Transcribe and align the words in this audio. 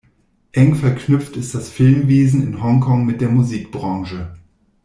Eng 0.53 0.73
verknüpft 0.73 1.37
ist 1.37 1.53
das 1.53 1.69
Filmwesen 1.69 2.41
in 2.41 2.63
Hongkong 2.63 3.05
mit 3.05 3.21
der 3.21 3.29
Musikbranche. 3.29 4.33